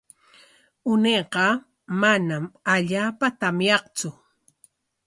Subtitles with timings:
[0.91, 1.45] Unayqa
[2.01, 4.09] manam allaapa tamyaqtsu.